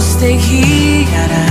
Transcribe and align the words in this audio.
te 0.00 0.38
guiará. 0.38 1.46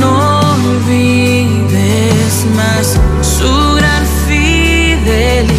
No 0.00 0.40
olvides 0.54 2.34
más 2.56 2.98
su 3.20 3.74
gran 3.76 4.04
fidelidad, 4.26 5.52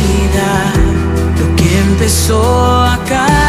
lo 1.39 1.55
que 1.55 1.79
empezó 1.79 2.41
a 2.81 2.95
acá. 2.95 3.44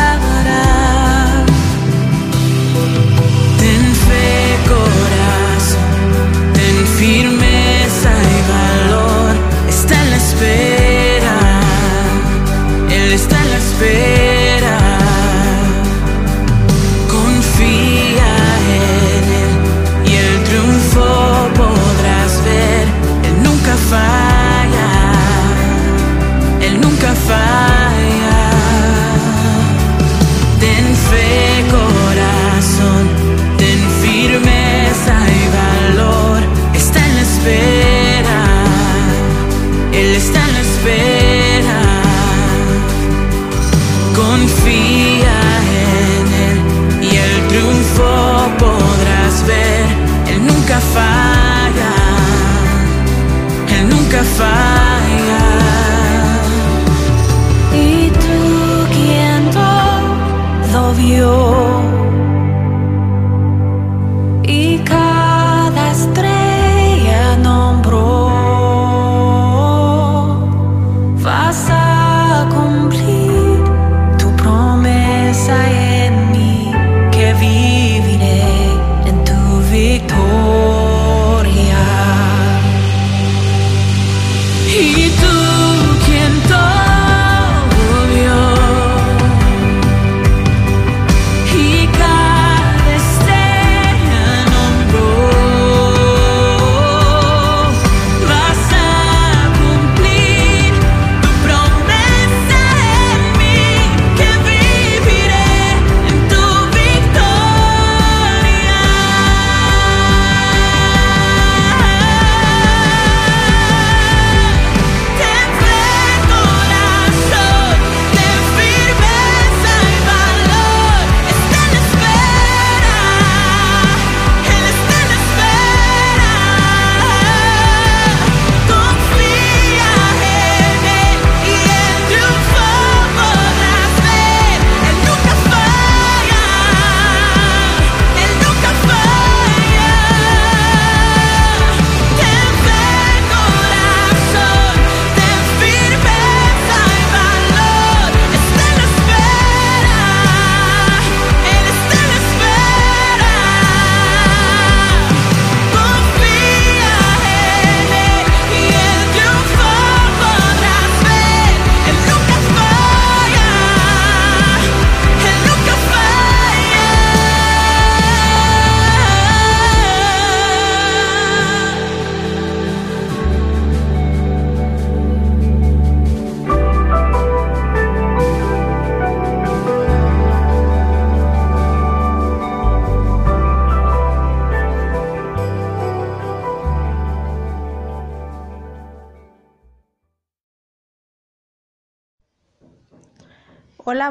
You. 61.07 61.56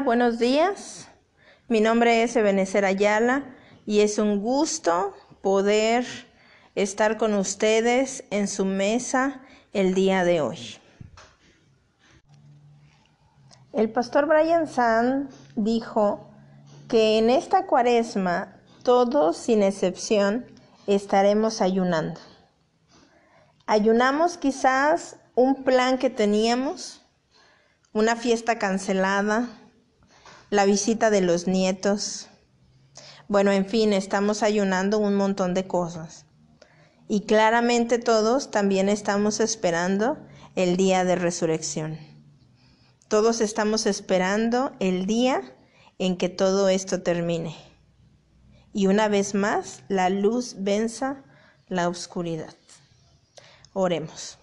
Buenos 0.06 0.38
días. 0.38 1.08
Mi 1.66 1.80
nombre 1.80 2.22
es 2.22 2.36
Ebenezer 2.36 2.84
Ayala 2.84 3.42
y 3.86 4.02
es 4.02 4.20
un 4.20 4.40
gusto 4.40 5.12
poder 5.42 6.06
estar 6.76 7.16
con 7.16 7.34
ustedes 7.34 8.22
en 8.30 8.46
su 8.46 8.64
mesa 8.64 9.40
el 9.72 9.94
día 9.94 10.22
de 10.22 10.40
hoy. 10.40 10.76
El 13.72 13.90
pastor 13.90 14.26
Brian 14.26 14.68
Sand 14.68 15.28
dijo 15.56 16.30
que 16.88 17.18
en 17.18 17.28
esta 17.28 17.66
cuaresma 17.66 18.60
todos 18.84 19.36
sin 19.36 19.64
excepción 19.64 20.46
estaremos 20.86 21.60
ayunando. 21.60 22.20
Ayunamos 23.66 24.38
quizás 24.38 25.16
un 25.34 25.64
plan 25.64 25.98
que 25.98 26.10
teníamos, 26.10 27.02
una 27.92 28.14
fiesta 28.14 28.56
cancelada, 28.60 29.48
la 30.50 30.64
visita 30.64 31.10
de 31.10 31.20
los 31.20 31.46
nietos. 31.46 32.28
Bueno, 33.28 33.50
en 33.50 33.66
fin, 33.66 33.92
estamos 33.92 34.42
ayunando 34.42 34.98
un 34.98 35.14
montón 35.14 35.54
de 35.54 35.66
cosas. 35.66 36.26
Y 37.08 37.22
claramente 37.22 37.98
todos 37.98 38.50
también 38.50 38.88
estamos 38.88 39.40
esperando 39.40 40.18
el 40.54 40.76
día 40.76 41.04
de 41.04 41.16
resurrección. 41.16 41.98
Todos 43.08 43.40
estamos 43.40 43.86
esperando 43.86 44.72
el 44.80 45.06
día 45.06 45.42
en 45.98 46.16
que 46.16 46.28
todo 46.28 46.68
esto 46.68 47.02
termine. 47.02 47.54
Y 48.72 48.88
una 48.88 49.08
vez 49.08 49.34
más, 49.34 49.84
la 49.88 50.10
luz 50.10 50.56
venza 50.58 51.22
la 51.68 51.88
oscuridad. 51.88 52.54
Oremos. 53.72 54.38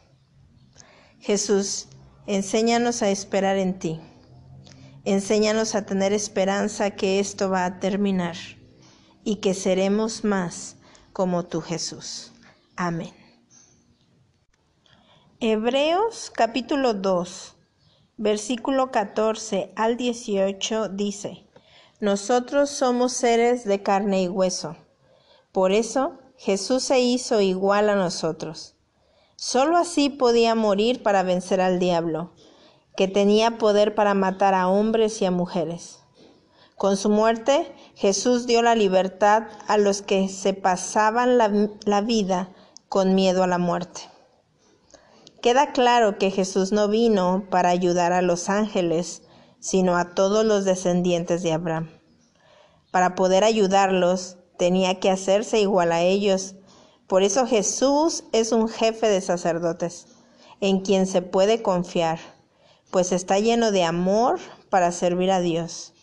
Jesús, 1.20 1.88
enséñanos 2.28 3.02
a 3.02 3.10
esperar 3.10 3.58
en 3.58 3.80
ti. 3.80 4.00
Enséñanos 5.06 5.76
a 5.76 5.86
tener 5.86 6.14
esperanza 6.14 6.92
que 6.92 7.20
esto 7.20 7.50
va 7.50 7.66
a 7.66 7.80
terminar 7.82 8.38
y 9.26 9.38
que 9.38 9.54
seremos 9.54 10.24
más 10.24 10.78
como 11.12 11.44
tú, 11.44 11.60
Jesús. 11.60 12.32
Amén. 12.78 13.12
Hebreos 15.42 16.32
capítulo 16.34 16.94
2, 16.94 17.54
versículo 18.16 18.92
14 18.92 19.74
al 19.76 19.98
18 19.98 20.88
dice, 20.88 21.48
Nosotros 22.00 22.70
somos 22.70 23.12
seres 23.12 23.66
de 23.66 23.84
carne 23.84 24.24
y 24.24 24.30
hueso. 24.30 24.78
Por 25.52 25.74
eso 25.74 26.18
Jesús 26.38 26.82
se 26.82 27.02
hizo 27.02 27.42
igual 27.42 27.90
a 27.90 27.96
nosotros. 27.96 28.78
Solo 29.36 29.76
así 29.76 30.10
podía 30.10 30.56
morir 30.56 31.04
para 31.04 31.24
vencer 31.24 31.60
al 31.60 31.78
diablo 31.78 32.32
que 32.96 33.08
tenía 33.08 33.58
poder 33.58 33.96
para 33.96 34.14
matar 34.14 34.54
a 34.54 34.68
hombres 34.68 35.22
y 35.22 35.26
a 35.26 35.32
mujeres. 35.32 36.00
Con 36.76 36.98
su 36.98 37.10
muerte, 37.10 37.74
Jesús 37.96 38.46
dio 38.46 38.62
la 38.62 38.76
libertad 38.76 39.44
a 39.68 39.78
los 39.78 40.02
que 40.02 40.28
se 40.28 40.54
pasaban 40.54 41.38
la, 41.38 42.02
vida 42.02 42.50
con 42.90 43.16
miedo 43.16 43.44
a 43.44 43.48
la 43.48 43.58
muerte. 43.58 44.02
Queda 45.42 45.72
claro 45.72 46.18
que 46.18 46.32
Jesús 46.32 46.72
no 46.72 46.88
vino 46.88 47.46
para 47.50 47.70
ayudar 47.70 48.12
a 48.12 48.22
los 48.22 48.50
ángeles, 48.50 49.22
sino 49.60 49.98
a 49.98 50.14
todos 50.14 50.46
los 50.46 50.66
descendientes 50.66 51.42
de 51.44 51.54
Abraham. 51.54 51.90
Para 52.92 53.16
poder 53.16 53.44
ayudarlos, 53.44 54.38
tenía 54.58 55.00
que 55.00 55.10
hacerse 55.10 55.60
igual 55.60 55.92
a 55.92 56.02
ellos. 56.02 56.56
Por 57.08 57.24
eso 57.24 57.48
Jesús 57.48 58.24
es 58.32 58.52
un 58.52 58.68
jefe 58.68 59.08
de 59.08 59.22
sacerdotes, 59.22 60.08
en 60.60 60.82
quien 60.82 61.08
se 61.08 61.22
puede 61.22 61.62
confiar 61.62 62.20
pues 62.94 63.12
está 63.12 63.40
lleno 63.40 63.72
de 63.72 63.84
amor 63.84 64.40
para 64.70 64.92
servir 64.92 65.32
a 65.32 65.40
Dios. 65.40 65.96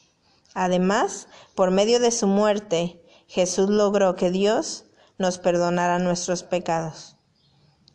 Además, 0.55 1.29
por 1.55 1.71
medio 1.71 2.01
de 2.01 2.11
su 2.11 2.27
muerte, 2.27 3.01
Jesús 3.29 3.71
logró 3.71 4.17
que 4.17 4.33
Dios 4.33 4.87
nos 5.17 5.39
perdonara 5.39 6.01
nuestros 6.01 6.43
pecados. 6.43 7.17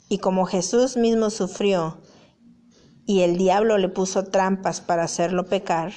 Y 0.07 0.19
como 0.19 0.45
Jesús 0.45 0.95
mismo 0.95 1.29
sufrió 1.29 2.01
y 3.05 3.23
el 3.23 3.37
diablo 3.37 3.77
le 3.77 3.89
puso 3.89 4.23
trampas 4.23 4.79
para 4.79 5.03
hacerlo 5.03 5.45
pecar, 5.45 5.91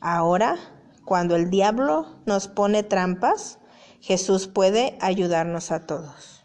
ahora, 0.00 0.56
cuando 1.04 1.36
el 1.36 1.50
diablo 1.50 2.20
nos 2.26 2.48
pone 2.48 2.82
trampas, 2.82 3.60
Jesús 4.00 4.48
puede 4.48 4.98
ayudarnos 5.00 5.70
a 5.70 5.86
todos. 5.86 6.44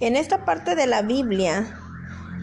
En 0.00 0.16
esta 0.16 0.46
parte 0.46 0.76
de 0.76 0.86
la 0.86 1.02
Biblia 1.02 1.84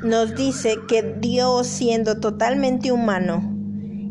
nos 0.03 0.35
dice 0.35 0.77
que 0.87 1.01
Dios 1.19 1.67
siendo 1.67 2.19
totalmente 2.19 2.91
humano 2.91 3.51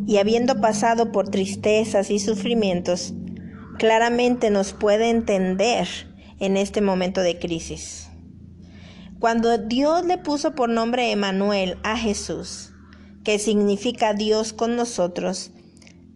y 0.07 0.19
habiendo 0.19 0.61
pasado 0.61 1.13
por 1.13 1.29
tristezas 1.29 2.11
y 2.11 2.19
sufrimientos, 2.19 3.15
claramente 3.79 4.51
nos 4.51 4.73
puede 4.73 5.11
entender 5.11 5.89
en 6.41 6.57
este 6.57 6.81
momento 6.81 7.21
de 7.21 7.39
crisis. 7.39 8.09
Cuando 9.19 9.57
Dios 9.59 10.05
le 10.05 10.19
puso 10.19 10.55
por 10.55 10.69
nombre 10.69 11.11
Emanuel 11.11 11.79
a 11.83 11.97
Jesús, 11.97 12.73
que 13.23 13.39
significa 13.39 14.13
Dios 14.13 14.53
con 14.53 14.77
nosotros, 14.77 15.51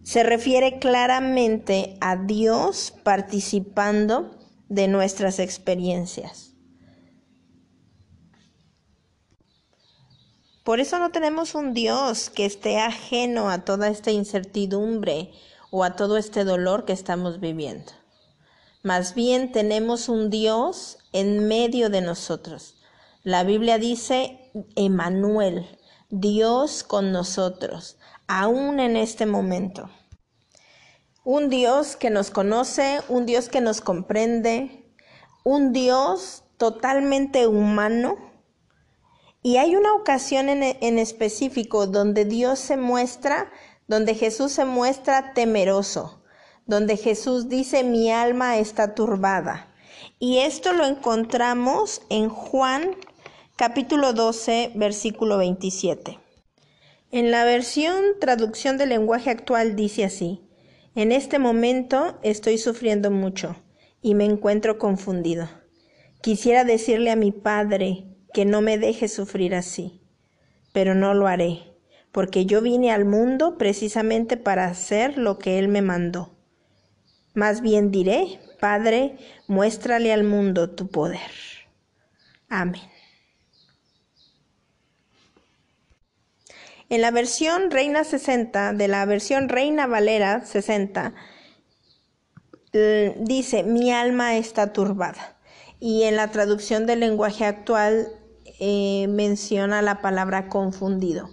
se 0.03 0.23
refiere 0.23 0.79
claramente 0.79 1.97
a 2.01 2.15
Dios 2.15 2.93
participando 3.03 4.37
de 4.69 4.87
nuestras 4.87 5.39
experiencias. 5.39 6.48
Por 10.69 10.79
eso 10.79 10.99
no 10.99 11.09
tenemos 11.09 11.55
un 11.55 11.73
Dios 11.73 12.29
que 12.29 12.45
esté 12.45 12.77
ajeno 12.77 13.49
a 13.49 13.65
toda 13.65 13.87
esta 13.87 14.11
incertidumbre 14.11 15.31
o 15.71 15.83
a 15.83 15.95
todo 15.95 16.15
este 16.15 16.43
dolor 16.43 16.85
que 16.85 16.93
estamos 16.93 17.39
viviendo. 17.39 17.91
Más 18.83 19.15
bien 19.15 19.51
tenemos 19.51 20.09
un 20.09 20.29
Dios 20.29 20.99
en 21.11 21.47
medio 21.47 21.89
de 21.89 22.01
nosotros. 22.01 22.75
La 23.23 23.43
Biblia 23.43 23.79
dice, 23.79 24.51
Emanuel, 24.75 25.65
Dios 26.11 26.83
con 26.83 27.11
nosotros, 27.11 27.97
aún 28.27 28.79
en 28.79 28.95
este 28.95 29.25
momento. 29.25 29.89
Un 31.23 31.49
Dios 31.49 31.95
que 31.95 32.11
nos 32.11 32.29
conoce, 32.29 33.01
un 33.09 33.25
Dios 33.25 33.49
que 33.49 33.61
nos 33.61 33.81
comprende, 33.81 34.93
un 35.43 35.73
Dios 35.73 36.43
totalmente 36.59 37.47
humano 37.47 38.28
y 39.41 39.57
hay 39.57 39.75
una 39.75 39.93
ocasión 39.93 40.49
en, 40.49 40.99
específico 40.99 41.87
donde 41.87 42.25
Dios 42.25 42.59
se 42.59 42.75
muestra, 42.75 43.51
donde 43.87 44.15
Jesús 44.15 44.51
se 44.51 44.65
muestra 44.65 45.33
temeroso, 45.33 46.21
donde 46.65 46.97
Jesús 46.97 47.47
dice, 47.47 47.83
mi 47.83 48.11
alma 48.11 48.57
está 48.57 48.95
turbada. 48.95 49.73
Y 50.19 50.39
esto 50.39 50.73
lo 50.73 50.85
encontramos 50.85 52.01
en 52.09 52.29
Juan 52.29 52.95
capítulo 53.55 54.13
12, 54.13 54.73
versículo 54.75 55.37
27. 55.37 56.19
En 57.11 57.31
la 57.31 57.45
versión 57.45 58.03
traducción 58.19 58.77
del 58.77 58.89
lenguaje 58.89 59.29
actual 59.29 59.75
dice 59.75 60.03
así, 60.03 60.41
en 60.95 61.11
este 61.11 61.39
momento 61.39 62.19
estoy 62.23 62.57
sufriendo 62.57 63.09
mucho 63.09 63.55
y 64.01 64.15
me 64.15 64.25
encuentro 64.25 64.77
confundido. 64.77 65.49
Quisiera 66.21 66.65
decirle 66.65 67.09
a 67.09 67.15
mi 67.15 67.31
Padre, 67.31 68.09
que 68.33 68.45
no 68.45 68.61
me 68.61 68.77
deje 68.77 69.07
sufrir 69.07 69.55
así, 69.55 70.01
pero 70.73 70.95
no 70.95 71.13
lo 71.13 71.27
haré, 71.27 71.73
porque 72.11 72.45
yo 72.45 72.61
vine 72.61 72.91
al 72.91 73.05
mundo 73.05 73.57
precisamente 73.57 74.37
para 74.37 74.65
hacer 74.65 75.17
lo 75.17 75.39
que 75.39 75.59
Él 75.59 75.67
me 75.67 75.81
mandó. 75.81 76.35
Más 77.33 77.61
bien 77.61 77.91
diré, 77.91 78.39
Padre, 78.59 79.17
muéstrale 79.47 80.11
al 80.11 80.23
mundo 80.23 80.71
tu 80.71 80.89
poder. 80.89 81.31
Amén. 82.49 82.81
En 86.89 87.01
la 87.01 87.11
versión 87.11 87.69
Reina 87.69 88.03
60, 88.03 88.73
de 88.73 88.87
la 88.87 89.05
versión 89.05 89.47
Reina 89.47 89.85
Valera 89.85 90.43
60, 90.43 91.13
dice, 93.19 93.63
mi 93.63 93.91
alma 93.91 94.37
está 94.37 94.73
turbada. 94.73 95.37
Y 95.79 96.03
en 96.03 96.15
la 96.15 96.31
traducción 96.31 96.87
del 96.87 97.01
lenguaje 97.01 97.45
actual 97.45 98.18
eh, 98.59 99.07
menciona 99.09 99.81
la 99.81 100.01
palabra 100.01 100.49
confundido. 100.49 101.29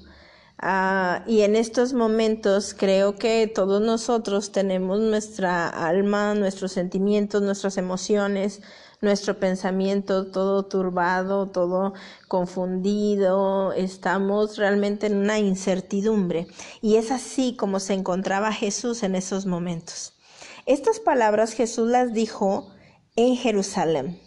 Ah, 0.59 1.23
y 1.27 1.43
en 1.43 1.55
estos 1.55 1.93
momentos 1.93 2.73
creo 2.73 3.17
que 3.17 3.47
todos 3.47 3.83
nosotros 3.83 4.53
tenemos 4.53 5.01
nuestra 5.01 5.69
alma, 5.69 6.35
nuestros 6.35 6.73
sentimientos, 6.73 7.43
nuestras 7.43 7.77
emociones, 7.77 8.63
nuestro 9.03 9.39
pensamiento 9.39 10.31
todo 10.31 10.65
turbado, 10.65 11.51
todo 11.51 11.93
confundido, 12.29 13.73
estamos 13.75 14.57
realmente 14.57 15.07
en 15.09 15.17
una 15.17 15.39
incertidumbre. 15.39 16.47
Y 16.81 16.97
es 16.97 17.11
así 17.11 17.55
como 17.57 17.79
se 17.79 17.93
encontraba 17.93 18.53
Jesús 18.53 19.03
en 19.03 19.15
esos 19.15 19.45
momentos. 19.45 20.15
Estas 20.65 21.01
palabras 21.01 21.53
Jesús 21.53 21.89
las 21.89 22.15
dijo 22.15 22.73
en 23.15 23.37
Jerusalén, 23.37 24.21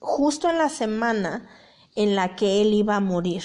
justo 0.00 0.48
en 0.48 0.58
la 0.58 0.68
semana 0.68 1.48
en 1.94 2.14
la 2.14 2.36
que 2.36 2.60
él 2.60 2.74
iba 2.74 2.96
a 2.96 3.00
morir. 3.00 3.44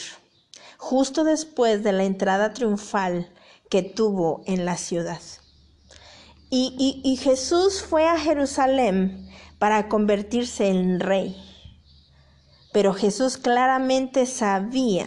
Justo 0.77 1.23
después 1.23 1.83
de 1.83 1.91
la 1.91 2.03
entrada 2.03 2.53
triunfal 2.53 3.31
que 3.69 3.83
tuvo 3.83 4.41
en 4.45 4.65
la 4.65 4.77
ciudad. 4.77 5.21
Y, 6.49 7.01
y, 7.03 7.15
Jesús 7.17 7.83
fue 7.83 8.07
a 8.07 8.17
Jerusalén 8.17 9.29
para 9.59 9.87
convertirse 9.87 10.67
en 10.67 10.99
rey. 10.99 11.35
Pero 12.73 12.93
Jesús 12.93 13.37
claramente 13.37 14.25
sabía 14.25 15.05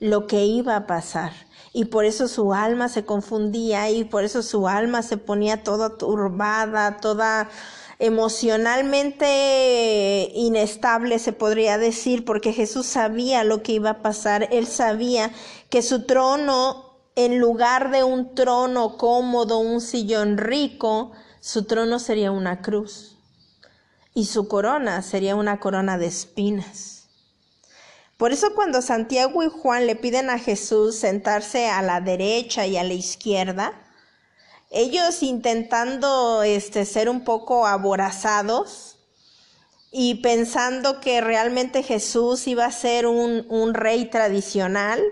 lo 0.00 0.26
que 0.26 0.44
iba 0.44 0.74
a 0.74 0.86
pasar. 0.88 1.32
Y 1.72 1.84
por 1.84 2.04
eso 2.04 2.26
su 2.26 2.52
alma 2.52 2.88
se 2.88 3.04
confundía 3.04 3.90
y 3.90 4.02
por 4.02 4.24
eso 4.24 4.42
su 4.42 4.66
alma 4.66 5.02
se 5.02 5.18
ponía 5.18 5.62
toda 5.62 5.96
turbada, 5.98 6.96
toda 6.96 7.48
emocionalmente 8.00 10.32
inestable, 10.34 11.18
se 11.18 11.32
podría 11.32 11.78
decir, 11.78 12.24
porque 12.24 12.54
Jesús 12.54 12.86
sabía 12.86 13.44
lo 13.44 13.62
que 13.62 13.72
iba 13.72 13.90
a 13.90 14.02
pasar. 14.02 14.48
Él 14.50 14.66
sabía 14.66 15.30
que 15.68 15.82
su 15.82 16.06
trono, 16.06 16.96
en 17.14 17.38
lugar 17.38 17.90
de 17.90 18.02
un 18.02 18.34
trono 18.34 18.96
cómodo, 18.96 19.58
un 19.58 19.82
sillón 19.82 20.38
rico, 20.38 21.12
su 21.40 21.64
trono 21.64 21.98
sería 21.98 22.32
una 22.32 22.62
cruz. 22.62 23.18
Y 24.14 24.24
su 24.24 24.48
corona 24.48 25.02
sería 25.02 25.36
una 25.36 25.60
corona 25.60 25.98
de 25.98 26.06
espinas. 26.06 27.08
Por 28.16 28.32
eso 28.32 28.54
cuando 28.54 28.82
Santiago 28.82 29.42
y 29.42 29.48
Juan 29.48 29.86
le 29.86 29.96
piden 29.96 30.30
a 30.30 30.38
Jesús 30.38 30.96
sentarse 30.96 31.68
a 31.68 31.82
la 31.82 32.00
derecha 32.00 32.66
y 32.66 32.76
a 32.76 32.84
la 32.84 32.94
izquierda, 32.94 33.72
ellos 34.70 35.22
intentando 35.22 36.42
este, 36.42 36.84
ser 36.84 37.08
un 37.08 37.24
poco 37.24 37.66
aborazados 37.66 38.98
y 39.90 40.16
pensando 40.16 41.00
que 41.00 41.20
realmente 41.20 41.82
Jesús 41.82 42.46
iba 42.46 42.64
a 42.64 42.72
ser 42.72 43.06
un, 43.06 43.44
un 43.48 43.74
rey 43.74 44.06
tradicional 44.06 45.02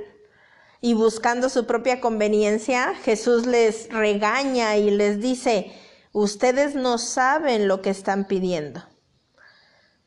y 0.81 0.95
buscando 0.95 1.49
su 1.49 1.67
propia 1.67 2.01
conveniencia, 2.01 2.95
Jesús 3.03 3.47
les 3.47 3.89
regaña 3.89 4.77
y 4.77 4.93
les 4.93 5.21
dice, 5.21 5.73
ustedes 6.13 6.77
no 6.77 6.99
saben 6.99 7.67
lo 7.67 7.83
que 7.83 7.91
están 7.91 8.27
pidiendo. 8.27 8.85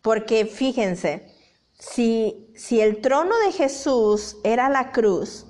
Porque 0.02 0.46
fíjense, 0.46 1.36
si, 1.78 2.54
si 2.56 2.80
el 2.80 3.02
trono 3.02 3.38
de 3.40 3.52
Jesús 3.52 4.38
era 4.46 4.70
la 4.70 4.94
cruz, 4.94 5.46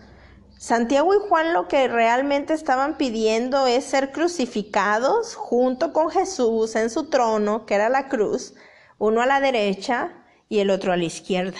Santiago 0.61 1.15
y 1.15 1.17
Juan 1.17 1.53
lo 1.53 1.67
que 1.67 1.87
realmente 1.87 2.53
estaban 2.53 2.95
pidiendo 2.95 3.65
es 3.65 3.83
ser 3.83 4.11
crucificados 4.11 5.33
junto 5.33 5.91
con 5.91 6.11
Jesús 6.11 6.75
en 6.75 6.91
su 6.91 7.09
trono, 7.09 7.65
que 7.65 7.73
era 7.73 7.89
la 7.89 8.09
cruz, 8.09 8.53
uno 8.99 9.23
a 9.23 9.25
la 9.25 9.41
derecha 9.41 10.23
y 10.49 10.59
el 10.59 10.69
otro 10.69 10.93
a 10.93 10.97
la 10.97 11.05
izquierda. 11.05 11.57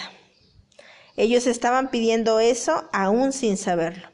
Ellos 1.16 1.48
estaban 1.48 1.90
pidiendo 1.90 2.38
eso 2.38 2.88
aún 2.92 3.32
sin 3.32 3.56
saberlo. 3.56 4.06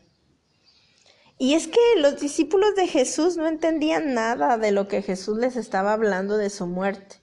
Y 1.36 1.52
es 1.52 1.68
que 1.68 1.80
los 1.98 2.18
discípulos 2.18 2.74
de 2.74 2.86
Jesús 2.86 3.36
no 3.36 3.46
entendían 3.46 4.14
nada 4.14 4.56
de 4.56 4.72
lo 4.72 4.88
que 4.88 5.02
Jesús 5.02 5.36
les 5.36 5.56
estaba 5.56 5.92
hablando 5.92 6.38
de 6.38 6.48
su 6.48 6.66
muerte. 6.66 7.16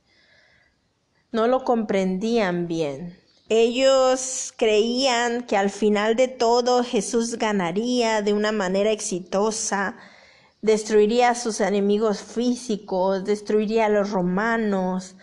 No 1.31 1.47
lo 1.47 1.63
comprendían 1.63 2.67
bien. 2.67 3.24
Ellos 3.49 4.53
creían 4.57 5.43
que 5.45 5.55
al 5.55 5.69
final 5.69 6.15
de 6.15 6.27
todo 6.27 6.83
Jesús 6.83 7.35
ganaría 7.37 8.23
de 8.23 8.33
una 8.33 8.51
manera 8.51 8.91
exitosa, 8.91 9.97
destruiría 10.63 11.29
a 11.29 11.35
sus 11.35 11.61
enemigos 11.61 12.23
físicos, 12.23 13.23
destruiría 13.23 13.85
a 13.85 13.89
los 13.89 14.09
romanos, 14.09 15.15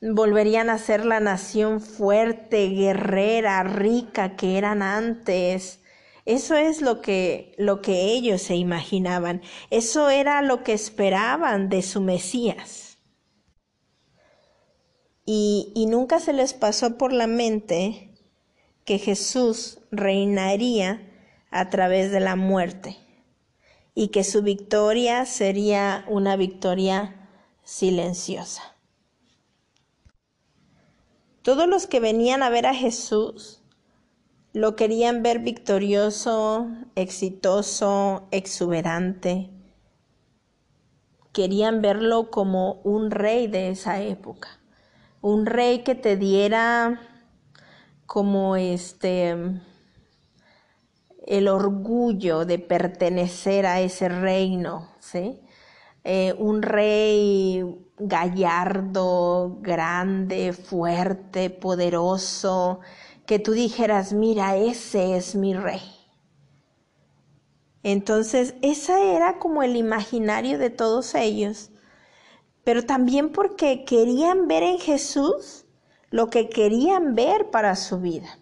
volverían 0.00 0.70
a 0.70 0.78
ser 0.78 1.04
la 1.06 1.20
nación 1.20 1.80
fuerte, 1.80 2.68
guerrera, 2.70 3.62
rica 3.62 4.34
que 4.34 4.58
eran 4.58 4.82
antes. 4.82 5.78
Eso 6.24 6.56
es 6.56 6.82
lo 6.82 7.00
que, 7.00 7.54
lo 7.58 7.80
que 7.80 8.06
ellos 8.06 8.42
se 8.42 8.56
imaginaban. 8.56 9.40
Eso 9.70 10.10
era 10.10 10.42
lo 10.42 10.64
que 10.64 10.72
esperaban 10.72 11.68
de 11.68 11.82
su 11.82 12.00
Mesías 12.00 12.87
y, 15.30 15.84
nunca 15.90 16.20
se 16.20 16.32
les 16.32 16.54
pasó 16.54 16.96
por 16.96 17.12
la 17.12 17.26
mente 17.26 18.14
que 18.86 18.98
Jesús 18.98 19.78
reinaría 19.90 21.02
a 21.50 21.68
través 21.68 22.10
de 22.10 22.20
la 22.20 22.34
muerte 22.34 22.96
y 23.94 24.08
que 24.08 24.24
su 24.24 24.40
victoria 24.40 25.26
sería 25.26 26.06
una 26.08 26.36
victoria 26.36 27.28
silenciosa. 27.62 28.74
Todos 31.42 31.68
los 31.68 31.86
que 31.86 32.00
venían 32.00 32.42
a 32.42 32.48
ver 32.48 32.64
a 32.64 32.72
Jesús 32.72 33.62
lo 34.54 34.76
querían 34.76 35.22
ver 35.22 35.40
victorioso, 35.40 36.68
exitoso, 36.94 38.28
exuberante. 38.30 39.50
Querían 41.34 41.82
verlo 41.82 42.30
como 42.30 42.80
un 42.82 43.10
rey 43.10 43.46
de 43.46 43.68
esa 43.68 44.00
época 44.00 44.57
un 45.20 45.46
rey 45.46 45.82
que 45.82 45.94
te 45.94 46.16
diera 46.16 47.00
como 48.06 48.56
este 48.56 49.36
el 51.26 51.48
orgullo 51.48 52.46
de 52.46 52.58
pertenecer 52.58 53.66
a 53.66 53.80
ese 53.80 54.08
reino, 54.08 54.88
¿sí? 54.98 55.40
Eh, 56.04 56.34
un 56.38 56.62
rey 56.62 57.62
gallardo, 57.98 59.58
grande, 59.60 60.54
fuerte, 60.54 61.50
poderoso, 61.50 62.80
que 63.26 63.38
tú 63.38 63.52
dijeras, 63.52 64.14
mira, 64.14 64.56
ese 64.56 65.18
es 65.18 65.34
mi 65.34 65.52
rey. 65.52 65.82
Entonces, 67.82 68.54
ese 68.62 69.14
era 69.14 69.38
como 69.38 69.62
el 69.62 69.76
imaginario 69.76 70.58
de 70.58 70.70
todos 70.70 71.14
ellos 71.14 71.70
pero 72.68 72.82
también 72.82 73.32
porque 73.32 73.86
querían 73.86 74.46
ver 74.46 74.62
en 74.62 74.78
Jesús 74.78 75.64
lo 76.10 76.28
que 76.28 76.50
querían 76.50 77.14
ver 77.14 77.48
para 77.50 77.74
su 77.76 77.98
vida. 77.98 78.38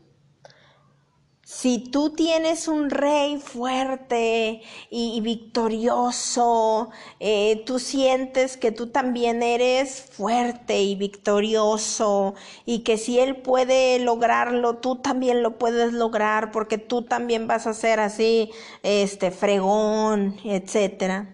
Si 1.44 1.78
tú 1.78 2.10
tienes 2.10 2.66
un 2.66 2.90
rey 2.90 3.38
fuerte 3.38 4.62
y, 4.90 5.20
victorioso, 5.20 6.90
eh, 7.20 7.62
tú 7.66 7.78
sientes 7.78 8.56
que 8.56 8.72
tú 8.72 8.88
también 8.88 9.44
eres 9.44 10.08
fuerte 10.10 10.82
y 10.82 10.96
victorioso 10.96 12.34
y 12.64 12.80
que 12.80 12.98
si 12.98 13.20
él 13.20 13.36
puede 13.36 14.00
lograrlo, 14.00 14.78
tú 14.78 14.96
también 14.96 15.44
lo 15.44 15.56
puedes 15.56 15.92
lograr 15.92 16.50
porque 16.50 16.78
tú 16.78 17.02
también 17.02 17.46
vas 17.46 17.68
a 17.68 17.74
ser 17.74 18.00
así, 18.00 18.50
este, 18.82 19.30
fregón, 19.30 20.36
etcétera. 20.42 21.32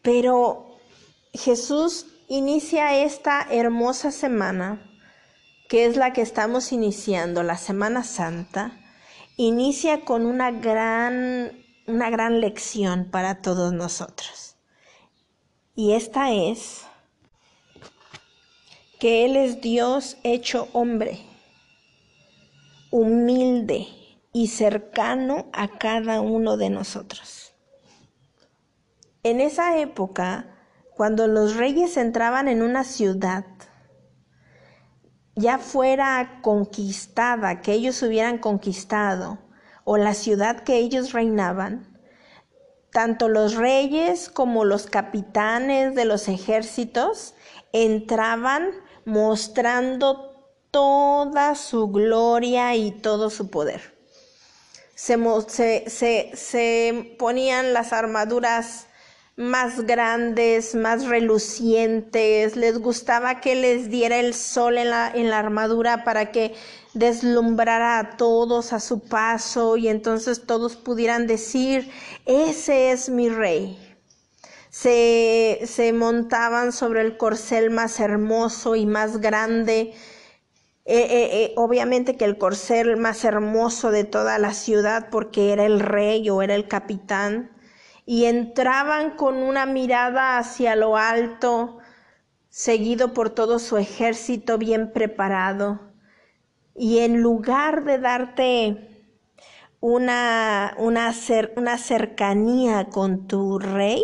Pero 0.00 0.69
Jesús 1.32 2.06
inicia 2.28 3.02
esta 3.04 3.46
hermosa 3.50 4.10
semana, 4.10 4.82
que 5.68 5.86
es 5.86 5.96
la 5.96 6.12
que 6.12 6.22
estamos 6.22 6.72
iniciando, 6.72 7.44
la 7.44 7.56
Semana 7.56 8.02
Santa, 8.02 8.80
inicia 9.36 10.04
con 10.04 10.26
una 10.26 10.50
gran, 10.50 11.52
una 11.86 12.10
gran 12.10 12.40
lección 12.40 13.08
para 13.10 13.42
todos 13.42 13.72
nosotros. 13.72 14.56
Y 15.76 15.92
esta 15.92 16.32
es 16.32 16.84
que 18.98 19.24
Él 19.24 19.36
es 19.36 19.60
Dios 19.60 20.18
hecho 20.24 20.68
hombre, 20.72 21.20
humilde 22.90 23.86
y 24.32 24.48
cercano 24.48 25.48
a 25.52 25.68
cada 25.78 26.20
uno 26.20 26.56
de 26.56 26.70
nosotros. 26.70 27.54
En 29.22 29.40
esa 29.40 29.78
época, 29.78 30.59
cuando 31.00 31.28
los 31.28 31.56
reyes 31.56 31.96
entraban 31.96 32.46
en 32.46 32.60
una 32.60 32.84
ciudad, 32.84 33.46
ya 35.34 35.56
fuera 35.56 36.40
conquistada, 36.42 37.62
que 37.62 37.72
ellos 37.72 38.02
hubieran 38.02 38.36
conquistado, 38.36 39.38
o 39.84 39.96
la 39.96 40.12
ciudad 40.12 40.60
que 40.60 40.76
ellos 40.76 41.14
reinaban, 41.14 41.98
tanto 42.92 43.30
los 43.30 43.54
reyes 43.54 44.28
como 44.28 44.66
los 44.66 44.88
capitanes 44.88 45.94
de 45.94 46.04
los 46.04 46.28
ejércitos 46.28 47.34
entraban 47.72 48.68
mostrando 49.06 50.52
toda 50.70 51.54
su 51.54 51.88
gloria 51.88 52.76
y 52.76 52.90
todo 52.90 53.30
su 53.30 53.48
poder. 53.48 53.96
Se, 54.96 55.16
se, 55.88 57.16
ponían 57.18 57.72
las 57.72 57.94
armaduras 57.94 58.89
más 59.40 59.82
grandes, 59.86 60.74
más 60.74 61.06
relucientes, 61.06 62.56
les 62.56 62.78
gustaba 62.78 63.40
que 63.40 63.54
les 63.54 63.90
diera 63.90 64.18
el 64.18 64.34
sol 64.34 64.78
en 64.78 64.90
la, 64.90 65.10
en 65.12 65.30
la 65.30 65.38
armadura 65.38 66.04
para 66.04 66.30
que 66.30 66.54
deslumbrara 66.94 67.98
a 67.98 68.16
todos 68.16 68.72
a 68.72 68.80
su 68.80 69.00
paso 69.00 69.76
y 69.76 69.88
entonces 69.88 70.46
todos 70.46 70.76
pudieran 70.76 71.26
decir, 71.26 71.90
ese 72.26 72.92
es 72.92 73.08
mi 73.08 73.28
rey. 73.30 73.78
Se, 74.70 75.60
se 75.66 75.92
montaban 75.92 76.72
sobre 76.72 77.00
el 77.02 77.16
corcel 77.16 77.70
más 77.70 77.98
hermoso 78.00 78.76
y 78.76 78.86
más 78.86 79.18
grande 79.20 79.94
Eh, 80.84 80.98
eh, 80.98 81.44
eh, 81.44 81.52
obviamente 81.56 82.16
que 82.16 82.24
el 82.24 82.38
corcel 82.38 82.96
más 82.96 83.24
hermoso 83.24 83.90
de 83.90 84.04
toda 84.04 84.38
la 84.38 84.52
ciudad 84.54 85.08
porque 85.10 85.52
era 85.52 85.64
el 85.66 85.78
rey 85.80 86.28
o 86.30 86.42
era 86.42 86.54
el 86.56 86.66
capitán 86.68 87.50
y 88.10 88.24
entraban 88.24 89.12
con 89.12 89.36
una 89.36 89.66
mirada 89.66 90.36
hacia 90.36 90.74
lo 90.74 90.96
alto, 90.96 91.78
seguido 92.48 93.14
por 93.14 93.30
todo 93.30 93.60
su 93.60 93.76
ejército 93.76 94.58
bien 94.58 94.92
preparado. 94.92 95.92
Y 96.74 96.98
en 96.98 97.22
lugar 97.22 97.84
de 97.84 98.00
darte 98.00 99.06
una, 99.78 100.74
una, 100.78 101.14
una 101.54 101.78
cercanía 101.78 102.88
con 102.88 103.28
tu 103.28 103.60
rey, 103.60 104.02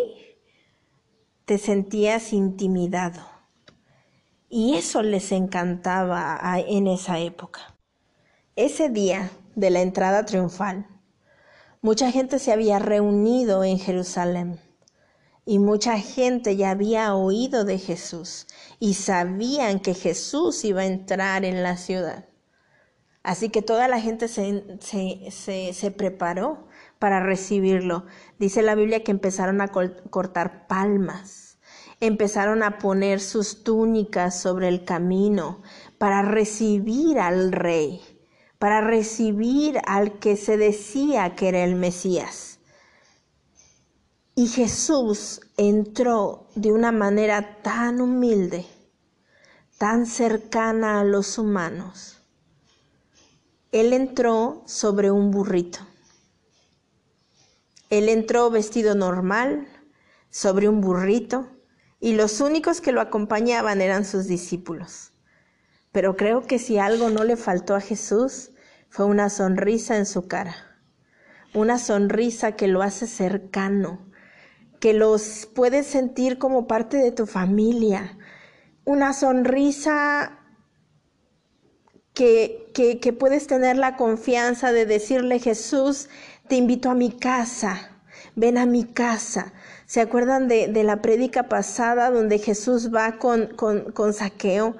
te 1.43 1.57
sentías 1.57 2.31
intimidado. 2.31 3.27
Y 4.47 4.75
eso 4.75 5.01
les 5.01 5.33
encantaba 5.33 6.39
en 6.65 6.87
esa 6.87 7.19
época. 7.19 7.75
Ese 8.55 8.87
día 8.87 9.31
de 9.55 9.69
la 9.69 9.81
entrada 9.81 10.23
triunfal, 10.23 10.96
mucha 11.81 12.11
gente 12.11 12.39
se 12.39 12.51
había 12.51 12.79
reunido 12.79 13.63
en 13.63 13.79
Jerusalén 13.79 14.59
y 15.45 15.59
mucha 15.59 15.97
gente 15.97 16.55
ya 16.55 16.71
había 16.71 17.15
oído 17.15 17.63
de 17.63 17.77
Jesús 17.77 18.47
y 18.79 18.95
sabían 18.95 19.79
que 19.79 19.93
Jesús 19.93 20.63
iba 20.65 20.81
a 20.81 20.85
entrar 20.85 21.45
en 21.45 21.63
la 21.63 21.77
ciudad. 21.77 22.25
Así 23.23 23.49
que 23.49 23.61
toda 23.61 23.87
la 23.87 23.99
gente 23.99 24.27
se, 24.27 24.77
se, 24.79 25.73
se, 25.73 25.91
preparó 25.91 26.67
para 26.97 27.19
recibirlo. 27.19 28.05
Dice 28.39 28.61
la 28.61 28.75
Biblia 28.75 29.03
que 29.03 29.11
empezaron 29.11 29.59
a 29.59 29.69
cortar 29.69 30.67
palmas 30.67 31.47
empezaron 31.99 32.63
a 32.63 32.77
poner 32.77 33.19
sus 33.19 33.63
túnicas 33.63 34.39
sobre 34.39 34.67
el 34.67 34.85
camino 34.85 35.61
para 35.97 36.21
recibir 36.21 37.19
al 37.19 37.51
rey, 37.51 38.01
para 38.59 38.81
recibir 38.81 39.79
al 39.85 40.19
que 40.19 40.35
se 40.35 40.57
decía 40.57 41.35
que 41.35 41.49
era 41.49 41.63
el 41.63 41.75
Mesías. 41.75 42.59
Y 44.35 44.47
Jesús 44.47 45.41
entró 45.57 46.47
de 46.55 46.71
una 46.71 46.91
manera 46.91 47.61
tan 47.61 48.01
humilde, 48.01 48.65
tan 49.77 50.05
cercana 50.05 50.99
a 50.99 51.03
los 51.03 51.37
humanos. 51.37 52.21
Él 53.71 53.93
entró 53.93 54.63
sobre 54.65 55.11
un 55.11 55.31
burrito. 55.31 55.79
Él 57.89 58.09
entró 58.09 58.49
vestido 58.49 58.95
normal, 58.95 59.67
sobre 60.29 60.67
un 60.67 60.81
burrito, 60.81 61.47
y 61.99 62.13
los 62.13 62.41
únicos 62.41 62.81
que 62.81 62.91
lo 62.91 63.01
acompañaban 63.01 63.81
eran 63.81 64.05
sus 64.05 64.27
discípulos. 64.27 65.13
Pero 65.91 66.15
creo 66.15 66.41
que 66.45 66.59
si 66.59 66.77
algo 66.77 67.09
no 67.09 67.23
le 67.23 67.35
faltó 67.35 67.75
a 67.75 67.81
Jesús 67.81 68.51
fue 68.89 69.05
una 69.05 69.29
sonrisa 69.29 69.97
en 69.97 70.05
su 70.05 70.27
cara, 70.27 70.55
una 71.53 71.79
sonrisa 71.79 72.53
que 72.53 72.67
lo 72.67 72.81
hace 72.81 73.07
cercano, 73.07 74.07
que 74.79 74.93
los 74.93 75.49
puedes 75.53 75.87
sentir 75.87 76.37
como 76.37 76.67
parte 76.67 76.97
de 76.97 77.11
tu 77.11 77.25
familia, 77.25 78.17
una 78.85 79.13
sonrisa 79.13 80.39
que, 82.13 82.71
que, 82.73 83.13
puedes 83.13 83.47
tener 83.47 83.77
la 83.77 83.95
confianza 83.95 84.71
de 84.71 84.85
decirle 84.85 85.39
Jesús, 85.39 86.09
te 86.47 86.55
invito 86.55 86.89
a 86.89 86.95
mi 86.95 87.11
casa, 87.11 87.91
ven 88.35 88.57
a 88.57 88.65
mi 88.65 88.85
casa, 88.85 89.53
¿Se 89.87 90.01
acuerdan 90.01 90.49
de, 90.49 90.67
la 90.83 91.01
prédica 91.01 91.43
pasada 91.43 92.11
donde 92.11 92.39
Jesús 92.39 92.93
va 92.93 93.19
con, 93.19 93.47
con, 93.55 93.93
con 93.93 94.13
saqueo? 94.13 94.75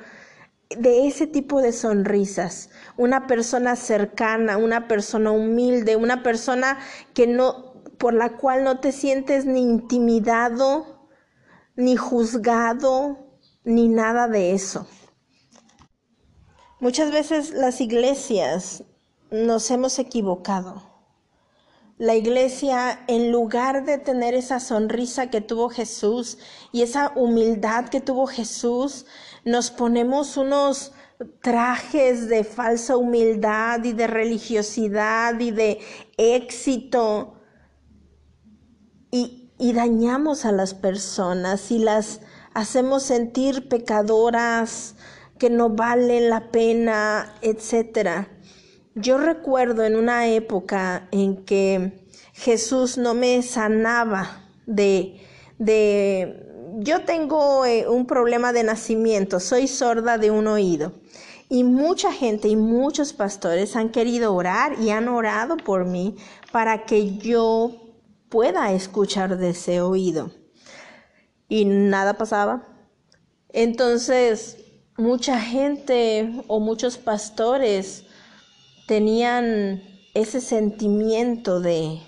De 0.69 1.07
ese 1.07 1.27
tipo 1.27 1.61
de 1.61 1.71
sonrisas, 1.71 2.69
una 2.97 3.27
persona 3.27 3.75
cercana, 3.75 4.57
una 4.57 4.87
persona 4.87 5.31
humilde, 5.31 5.95
una 5.95 6.23
persona 6.23 6.79
que 7.13 7.27
no, 7.27 7.73
por 7.97 8.13
la 8.13 8.37
cual 8.37 8.63
no 8.63 8.79
te 8.79 8.91
sientes 8.91 9.45
ni 9.45 9.61
intimidado, 9.61 11.09
ni 11.75 11.95
juzgado, 11.95 13.39
ni 13.63 13.87
nada 13.87 14.27
de 14.27 14.53
eso. 14.53 14.87
Muchas 16.79 17.11
veces 17.11 17.51
las 17.51 17.81
iglesias 17.81 18.83
nos 19.31 19.71
hemos 19.71 19.99
equivocado 19.99 20.97
la 21.97 22.15
iglesia, 22.15 23.03
en 23.07 23.31
lugar 23.31 23.83
de 23.83 23.97
tener 23.97 24.35
esa 24.35 24.59
sonrisa 24.59 25.31
que 25.31 25.41
tuvo 25.41 25.69
Jesús 25.69 26.37
y 26.71 26.83
esa 26.83 27.11
humildad 27.15 27.89
que 27.89 28.01
tuvo 28.01 28.27
Jesús, 28.27 29.07
nos 29.47 29.71
ponemos 29.71 30.35
unos 30.35 30.91
trajes 31.41 32.27
de 32.27 32.43
falsa 32.43 32.97
humildad 32.97 33.83
y 33.83 33.93
de 33.93 34.05
religiosidad 34.05 35.39
y 35.39 35.51
de 35.51 35.79
éxito 36.17 37.39
y, 39.09 39.49
y 39.57 39.73
dañamos 39.73 40.45
a 40.45 40.51
las 40.51 40.73
personas 40.73 41.71
y 41.71 41.79
las 41.79 42.19
hacemos 42.53 43.03
sentir 43.03 43.69
pecadoras 43.69 44.95
que 45.39 45.49
no 45.49 45.69
valen 45.69 46.29
la 46.29 46.51
pena, 46.51 47.33
etcétera. 47.41 48.27
Yo 48.95 49.17
recuerdo 49.17 49.85
en 49.85 49.95
una 49.95 50.27
época 50.27 51.07
en 51.11 51.45
que 51.45 52.05
Jesús 52.33 52.97
no 52.97 53.13
me 53.13 53.41
sanaba 53.43 54.49
de, 54.65 55.21
de 55.57 56.47
yo 56.79 57.05
tengo 57.05 57.65
eh, 57.65 57.87
un 57.87 58.05
problema 58.05 58.53
de 58.53 58.63
nacimiento, 58.63 59.39
soy 59.39 59.67
sorda 59.67 60.19
de 60.19 60.29
un 60.29 60.47
oído. 60.47 60.93
Y 61.49 61.63
mucha 61.63 62.11
gente 62.11 62.49
y 62.49 62.55
muchos 62.55 63.13
pastores 63.13 63.75
han 63.75 63.89
querido 63.89 64.35
orar 64.35 64.79
y 64.79 64.91
han 64.91 65.07
orado 65.07 65.57
por 65.57 65.85
mí 65.85 66.15
para 66.51 66.85
que 66.85 67.17
yo 67.17 67.71
pueda 68.29 68.71
escuchar 68.73 69.37
de 69.37 69.51
ese 69.51 69.81
oído. 69.81 70.31
Y 71.49 71.65
nada 71.65 72.15
pasaba. 72.15 72.67
Entonces, 73.49 74.57
mucha 74.97 75.39
gente 75.39 76.43
o 76.47 76.59
muchos 76.59 76.97
pastores 76.97 78.03
tenían 78.87 79.81
ese 80.13 80.41
sentimiento 80.41 81.59
de 81.59 82.01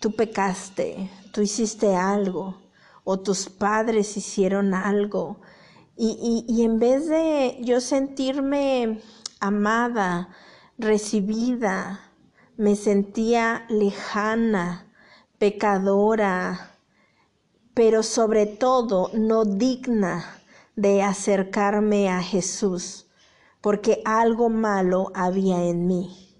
tú 0.00 0.12
pecaste, 0.12 1.10
tú 1.32 1.42
hiciste 1.42 1.94
algo 1.94 2.67
o 3.10 3.18
tus 3.20 3.48
padres 3.48 4.18
hicieron 4.18 4.74
algo. 4.74 5.40
Y, 5.96 6.44
y, 6.46 6.62
en 6.62 6.78
vez 6.78 7.08
de 7.08 7.56
yo 7.62 7.80
sentirme 7.80 9.00
amada, 9.40 10.28
recibida, 10.76 12.00
me 12.58 12.76
sentía 12.76 13.64
lejana, 13.70 14.92
pecadora, 15.38 16.76
pero 17.72 18.02
sobre 18.02 18.44
todo 18.44 19.10
no 19.14 19.46
digna 19.46 20.42
de 20.76 21.02
acercarme 21.02 22.10
a 22.10 22.22
Jesús 22.22 23.06
porque 23.62 24.02
algo 24.04 24.50
malo 24.50 25.12
había 25.14 25.64
en 25.64 25.86
mí. 25.86 26.36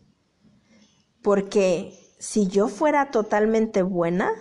Porque 1.22 1.98
si 2.18 2.46
yo 2.46 2.68
fuera 2.68 3.10
totalmente 3.10 3.80
buena, 3.80 4.32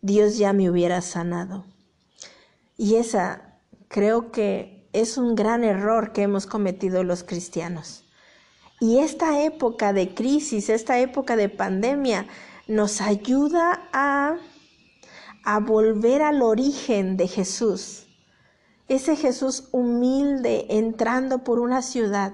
Dios 0.00 0.38
ya 0.38 0.52
me 0.52 0.70
hubiera 0.70 1.00
sanado. 1.00 1.64
Y 2.76 2.96
esa 2.96 3.58
creo 3.88 4.30
que 4.30 4.88
es 4.92 5.18
un 5.18 5.34
gran 5.34 5.64
error 5.64 6.12
que 6.12 6.22
hemos 6.22 6.46
cometido 6.46 7.04
los 7.04 7.24
cristianos. 7.24 8.04
Y 8.80 8.98
esta 8.98 9.42
época 9.42 9.92
de 9.92 10.14
crisis, 10.14 10.68
esta 10.68 10.98
época 10.98 11.36
de 11.36 11.48
pandemia, 11.48 12.26
nos 12.68 13.00
ayuda 13.00 13.88
a, 13.92 14.36
volver 15.62 16.22
al 16.22 16.42
origen 16.42 17.16
de 17.16 17.28
Jesús 17.28 18.06
ese 18.88 19.16
Jesús 19.16 19.68
humilde 19.72 20.66
entrando 20.70 21.42
por 21.42 21.58
una 21.58 21.82
ciudad, 21.82 22.32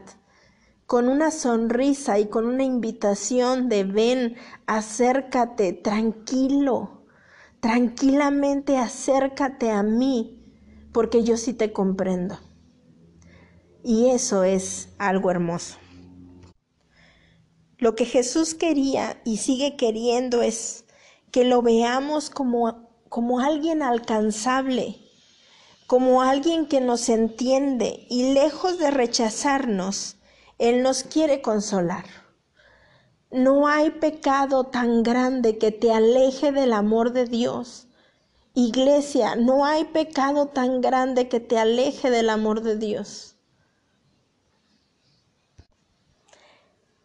con 0.87 1.09
una 1.09 1.31
sonrisa 1.31 2.18
y 2.18 2.27
con 2.27 2.46
una 2.46 2.64
invitación 2.64 3.68
de 3.68 3.85
ven, 3.85 4.37
acércate, 4.66 5.72
tranquilo, 5.72 7.01
tranquilamente 7.62 8.77
acércate 8.77 9.70
a 9.70 9.85
mí, 9.85 10.44
porque 10.92 11.22
yo 11.22 11.37
sí 11.37 11.53
te 11.53 11.72
comprendo. 11.72 12.37
Y 13.85 14.11
eso 14.11 14.42
es 14.42 14.88
algo 14.98 15.31
hermoso. 15.31 15.77
Lo 17.79 17.94
que 17.94 18.05
Jesús 18.05 18.55
quería 18.55 19.22
y 19.25 19.37
sigue 19.37 19.77
queriendo 19.77 20.42
es 20.42 20.87
que 21.31 21.44
lo 21.44 21.62
veamos 21.62 22.31
como, 22.31 22.90
como 23.09 23.38
alguien 23.38 23.85
alcanzable, 23.85 24.96
como 25.87 26.20
alguien 26.20 26.66
que 26.66 26.81
nos 26.81 27.09
entiende 27.09 28.07
y 28.11 28.35
lejos 28.35 28.81
de 28.81 28.90
rechazarnos, 28.90 30.16
Él 30.59 30.83
nos 30.83 31.05
quiere 31.05 31.42
consolar. 31.42 32.21
No 33.33 33.66
hay 33.66 33.90
pecado 33.92 34.64
tan 34.64 35.03
grande 35.03 35.57
que 35.57 35.73
te 35.73 35.90
aleje 35.90 36.53
del 36.53 36.75
amor 36.75 37.14
de 37.14 37.25
Dios. 37.25 37.88
Iglesia, 38.53 39.37
no 39.37 39.64
hay 39.64 39.85
pecado 39.87 40.49
tan 40.49 40.83
grande 40.83 41.29
que 41.29 41.40
te 41.40 41.59
aleje 41.59 42.11
del 42.11 42.29
amor 42.29 42.61
de 42.61 42.77
Dios. 42.77 43.37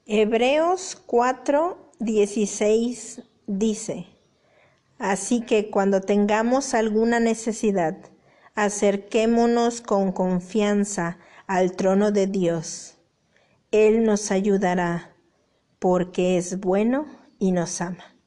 Hebreos 0.06 1.02
4, 1.06 1.92
16 2.00 3.22
dice, 3.46 4.08
Así 5.00 5.40
que 5.40 5.70
cuando 5.70 6.02
tengamos 6.02 6.74
alguna 6.74 7.22
necesidad, 7.22 7.96
acerquémonos 8.54 9.80
con 9.80 10.12
confianza 10.12 11.20
al 11.46 11.78
trono 11.78 12.12
de 12.12 12.28
Dios. 12.28 12.98
Él 13.72 14.04
nos 14.04 14.32
ayudará 14.32 15.17
porque 15.80 16.38
es 16.38 16.60
bueno 16.60 17.06
y 17.40 17.52
nos 17.52 17.82
ama. 17.82 18.18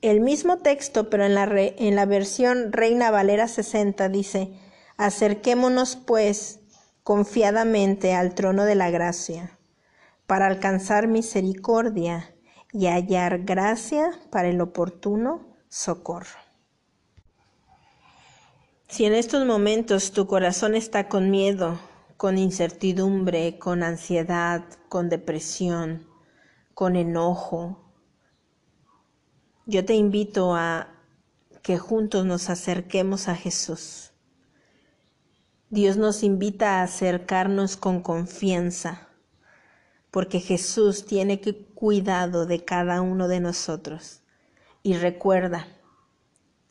El 0.00 0.20
mismo 0.20 0.58
texto, 0.58 1.08
pero 1.08 1.24
en 1.24 1.34
la, 1.34 2.04
versión 2.04 2.72
Reina 2.72 3.10
Valera 3.10 3.48
60 3.48 4.10
dice, 4.10 4.52
acerquémonos 4.98 5.96
pues 5.96 6.60
confiadamente 7.02 8.12
al 8.12 8.34
trono 8.34 8.66
de 8.66 8.74
la 8.74 8.90
gracia 8.90 9.58
para 10.26 10.46
alcanzar 10.46 11.06
misericordia 11.06 12.34
y 12.70 12.86
hallar 12.86 13.44
gracia 13.44 14.10
para 14.30 14.48
el 14.48 14.60
oportuno 14.60 15.56
socorro. 15.68 16.38
Si 18.88 19.06
en 19.06 19.14
estos 19.14 19.46
momentos 19.46 20.12
tu 20.12 20.26
corazón 20.26 20.74
está 20.74 21.08
con 21.08 21.30
miedo, 21.30 21.78
con 22.16 22.38
incertidumbre, 22.38 23.58
con 23.58 23.82
ansiedad, 23.82 24.64
con 24.88 25.08
depresión, 25.08 26.06
con 26.74 26.96
enojo, 26.96 27.84
yo 29.66 29.84
te 29.84 29.94
invito 29.94 30.54
a 30.54 30.88
que 31.62 31.78
juntos 31.78 32.26
nos 32.26 32.50
acerquemos 32.50 33.28
a 33.28 33.34
Jesús. 33.34 34.12
Dios 35.70 35.96
nos 35.96 36.22
invita 36.22 36.80
a 36.80 36.82
acercarnos 36.82 37.78
con 37.78 38.02
confianza, 38.02 39.08
porque 40.10 40.40
Jesús 40.40 41.06
tiene 41.06 41.40
cuidado 41.74 42.44
de 42.44 42.64
cada 42.64 43.00
uno 43.00 43.26
de 43.26 43.40
nosotros. 43.40 44.20
Y 44.82 44.94
recuerda 44.94 45.66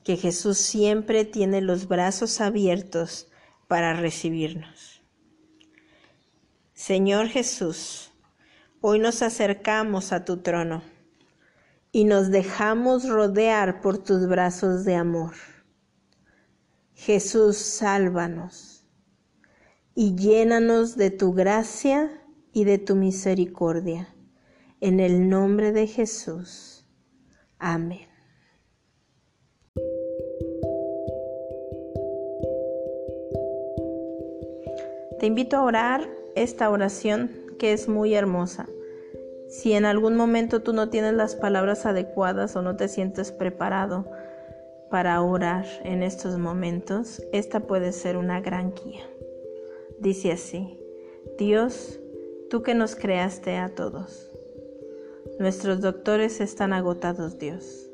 que 0.03 0.15
Jesús 0.15 0.59
siempre 0.59 1.25
tiene 1.25 1.61
los 1.61 1.87
brazos 1.87 2.39
abiertos 2.41 3.27
para 3.67 3.95
recibirnos. 3.95 4.92
Señor 6.85 7.27
Jesús, 7.27 8.11
hoy 8.81 8.99
nos 8.99 9.21
acercamos 9.21 10.11
a 10.11 10.25
tu 10.25 10.41
trono 10.41 10.83
y 11.93 12.03
nos 12.03 12.29
dejamos 12.29 13.07
rodear 13.07 13.79
por 13.79 13.99
tus 13.99 14.27
brazos 14.27 14.83
de 14.83 14.95
amor. 14.95 15.31
Jesús, 16.93 17.55
sálvanos 17.55 18.85
y 19.95 20.17
llénanos 20.17 20.97
de 20.97 21.09
tu 21.09 21.31
gracia 21.31 22.21
y 22.51 22.65
de 22.65 22.79
tu 22.79 22.97
misericordia. 22.97 24.13
En 24.81 24.99
el 24.99 25.29
nombre 25.29 25.71
de 25.71 25.87
Jesús. 25.87 26.85
Amén. 27.59 28.09
Te 35.17 35.27
invito 35.27 35.55
a 35.55 35.61
orar 35.61 36.22
esta 36.35 36.69
oración 36.69 37.31
que 37.57 37.73
es 37.73 37.87
muy 37.87 38.13
hermosa. 38.13 38.67
Si 39.47 39.73
en 39.73 39.85
algún 39.85 40.15
momento 40.15 40.63
tú 40.63 40.73
no 40.73 40.89
tienes 40.89 41.13
las 41.13 41.35
palabras 41.35 41.85
adecuadas 41.85 42.55
o 42.55 42.61
no 42.61 42.75
te 42.75 42.87
sientes 42.87 43.31
preparado 43.31 44.09
para 44.89 45.21
orar 45.21 45.65
en 45.83 46.03
estos 46.03 46.37
momentos, 46.37 47.21
esta 47.31 47.61
puede 47.61 47.91
ser 47.91 48.17
una 48.17 48.41
gran 48.41 48.73
guía. 48.73 49.07
Dice 49.99 50.31
así, 50.31 50.79
Dios, 51.37 51.99
tú 52.49 52.63
que 52.63 52.73
nos 52.75 52.95
creaste 52.95 53.57
a 53.57 53.69
todos. 53.69 54.29
Nuestros 55.39 55.81
doctores 55.81 56.41
están 56.41 56.73
agotados, 56.73 57.39
Dios. 57.39 57.89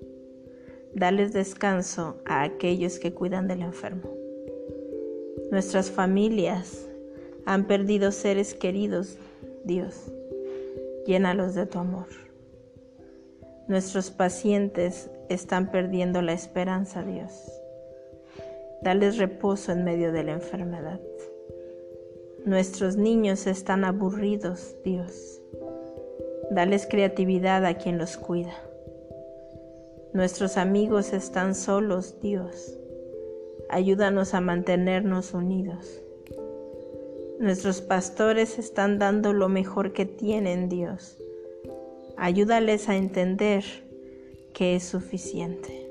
Dales 0.94 1.34
descanso 1.34 2.18
a 2.26 2.42
aquellos 2.42 3.00
que 3.00 3.14
cuidan 3.14 3.48
del 3.48 3.62
enfermo. 3.62 4.14
Nuestras 5.52 5.92
familias 5.92 6.89
han 7.50 7.66
perdido 7.66 8.12
seres 8.12 8.54
queridos, 8.54 9.18
Dios. 9.64 10.12
Llénalos 11.08 11.56
de 11.56 11.66
tu 11.66 11.80
amor. 11.80 12.06
Nuestros 13.68 14.12
pacientes 14.12 15.10
están 15.30 15.72
perdiendo 15.72 16.22
la 16.22 16.34
esperanza, 16.34 17.02
Dios. 17.02 17.32
Dales 18.84 19.18
reposo 19.18 19.72
en 19.72 19.84
medio 19.84 20.12
de 20.12 20.26
la 20.26 20.34
enfermedad. 20.34 21.00
Nuestros 22.46 22.98
niños 22.98 23.48
están 23.48 23.84
aburridos, 23.84 24.76
Dios. 24.86 25.42
Dales 26.52 26.86
creatividad 26.86 27.66
a 27.66 27.80
quien 27.80 27.98
los 27.98 28.16
cuida. 28.16 28.54
Nuestros 30.14 30.56
amigos 30.56 31.14
están 31.14 31.56
solos, 31.56 32.22
Dios. 32.22 32.78
Ayúdanos 33.72 34.36
a 34.36 34.40
mantenernos 34.40 35.34
unidos. 35.34 36.04
Nuestros 37.40 37.80
pastores 37.80 38.60
están 38.60 39.00
dando 39.00 39.32
lo 39.32 39.48
mejor 39.48 39.94
que 39.94 40.06
tienen, 40.06 40.68
Dios. 40.68 41.18
Ayúdales 42.18 42.90
a 42.90 42.98
entender 42.98 43.64
que 44.54 44.76
es 44.76 44.84
suficiente. 44.84 45.90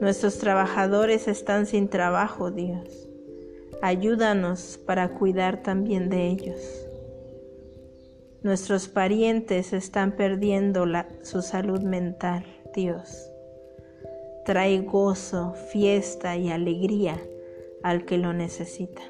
Nuestros 0.00 0.38
trabajadores 0.38 1.26
están 1.26 1.66
sin 1.66 1.88
trabajo, 1.88 2.52
Dios. 2.52 3.08
Ayúdanos 3.82 4.78
para 4.86 5.08
cuidar 5.08 5.64
también 5.64 6.08
de 6.08 6.28
ellos. 6.28 6.86
Nuestros 8.44 8.86
parientes 8.86 9.72
están 9.72 10.12
perdiendo 10.12 10.86
su 11.22 11.42
salud 11.42 11.80
mental, 11.80 12.44
Dios. 12.72 13.28
Trae 14.44 14.82
gozo, 14.82 15.54
fiesta 15.72 16.36
y 16.36 16.50
alegría 16.50 17.20
al 17.82 18.04
que 18.04 18.18
lo 18.18 18.32
necesita. 18.32 19.02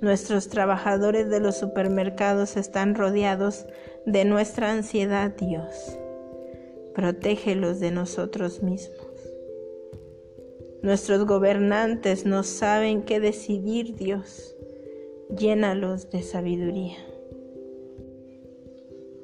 Nuestros 0.00 0.48
trabajadores 0.48 1.28
de 1.28 1.40
los 1.40 1.56
supermercados 1.56 2.56
están 2.56 2.94
rodeados 2.94 3.66
de 4.06 4.24
nuestra 4.24 4.72
ansiedad, 4.72 5.30
Dios. 5.36 5.98
Protégelos 6.94 7.80
de 7.80 7.90
nosotros 7.90 8.62
mismos. 8.62 8.96
Nuestros 10.82 11.26
gobernantes 11.26 12.24
no 12.24 12.44
saben 12.44 13.02
qué 13.02 13.20
decidir, 13.20 13.94
Dios. 13.94 14.56
Llénalos 15.36 16.08
de 16.08 16.22
sabiduría. 16.22 16.96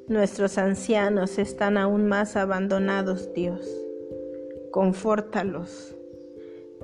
Nuestros 0.09 0.59
ancianos 0.59 1.39
están 1.39 1.79
aún 1.79 2.07
más 2.07 2.37
abandonados, 2.37 3.33
Dios. 3.33 3.67
Confórtalos. 4.73 5.97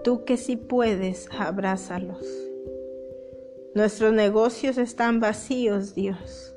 Tú 0.02 0.24
que 0.24 0.38
sí 0.38 0.56
puedes, 0.56 1.28
abrázalos. 1.38 2.51
Nuestros 3.74 4.12
negocios 4.12 4.76
están 4.76 5.18
vacíos, 5.18 5.94
Dios. 5.94 6.54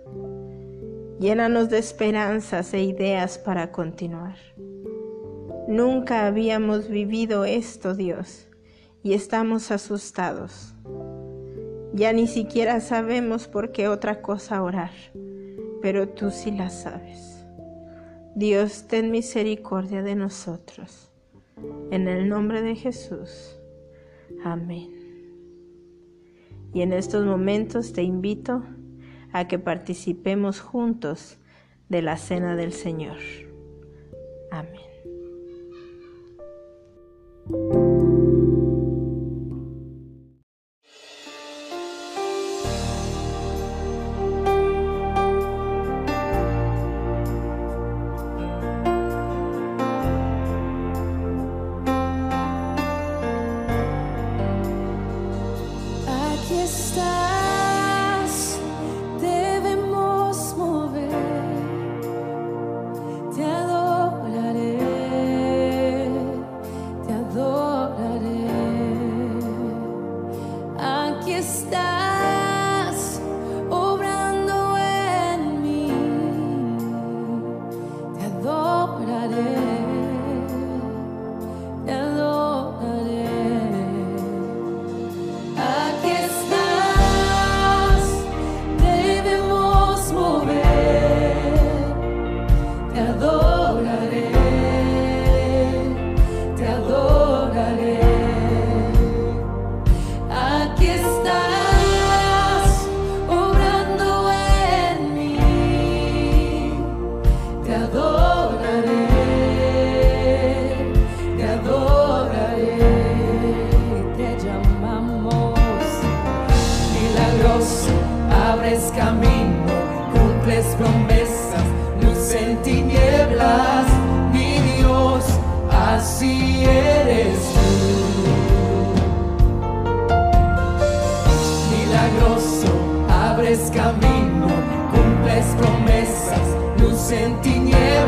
Llénanos 1.17 1.69
de 1.69 1.77
esperanzas 1.77 2.73
e 2.73 2.83
ideas 2.83 3.37
para 3.37 3.71
continuar. 3.71 4.35
Nunca 5.69 6.27
habíamos 6.27 6.89
vivido 6.89 7.45
esto, 7.45 7.95
Dios, 7.95 8.49
y 9.01 9.13
estamos 9.13 9.71
asustados. 9.71 10.73
Ya 11.93 12.11
ni 12.11 12.27
siquiera 12.27 12.81
sabemos 12.81 13.47
por 13.47 13.71
qué 13.71 13.87
otra 13.87 14.21
cosa 14.21 14.61
orar, 14.61 14.91
pero 15.81 16.09
tú 16.09 16.31
sí 16.31 16.51
la 16.51 16.69
sabes. 16.69 17.45
Dios, 18.35 18.87
ten 18.89 19.09
misericordia 19.09 20.03
de 20.03 20.15
nosotros. 20.15 21.09
En 21.91 22.09
el 22.09 22.27
nombre 22.27 22.61
de 22.61 22.75
Jesús. 22.75 23.57
Amén. 24.43 25.04
Y 26.75 26.81
en 26.81 26.91
estos 26.91 27.25
momentos 27.25 27.93
te 27.93 28.03
invito 28.03 28.61
a 29.31 29.47
que 29.47 29.57
participemos 29.57 30.59
juntos 30.59 31.37
de 31.87 32.01
la 32.01 32.17
cena 32.17 32.57
del 32.57 32.73
Señor. 32.73 33.15
Amén. 34.51 34.94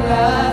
달라. 0.08 0.47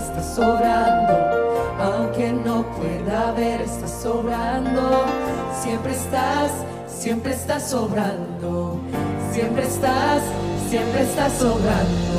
estás 0.00 0.34
sobrando, 0.34 1.14
aunque 1.80 2.32
no 2.32 2.64
pueda 2.76 3.32
ver, 3.32 3.60
estás 3.60 3.90
sobrando, 4.02 5.04
siempre 5.62 5.92
estás, 5.92 6.50
siempre 6.86 7.32
estás 7.32 7.70
sobrando, 7.70 8.80
siempre 9.32 9.62
estás, 9.64 10.22
siempre 10.68 11.02
estás 11.02 11.32
sobrando, 11.34 12.18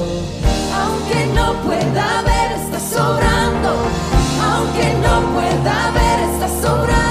aunque 0.82 1.26
no 1.34 1.54
pueda 1.64 2.22
ver, 2.24 2.52
estás 2.64 2.84
sobrando, 2.84 3.72
aunque 4.52 4.94
no 5.06 5.22
pueda 5.34 5.92
ver, 5.92 6.20
estás 6.34 6.52
sobrando. 6.62 7.11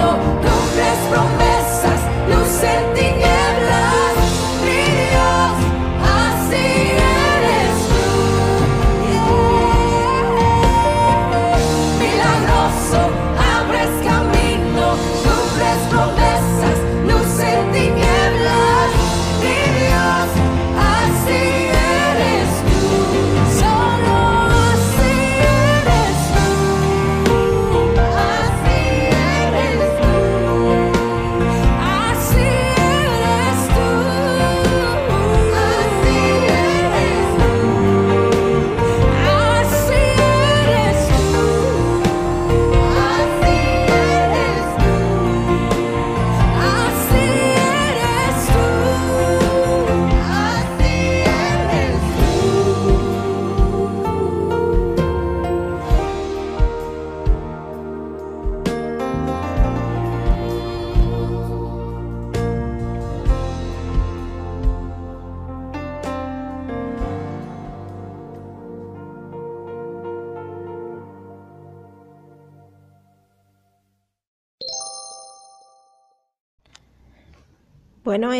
Don't 0.00 0.40
press 0.72 1.39